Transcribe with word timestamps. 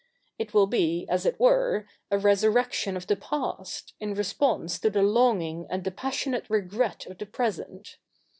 It 0.39 0.51
will 0.55 0.65
be, 0.65 1.05
as 1.09 1.27
it 1.27 1.39
were, 1.39 1.87
a 2.09 2.17
resurrection 2.17 2.97
of 2.97 3.05
the 3.05 3.15
past, 3.15 3.93
in 3.99 4.15
response 4.15 4.79
to 4.79 4.89
the 4.89 5.03
longing 5.03 5.67
and 5.69 5.83
the 5.83 5.91
passionate 5.91 6.49
regret 6.49 7.05
of 7.05 7.19
the 7.19 7.27
present. 7.27 7.97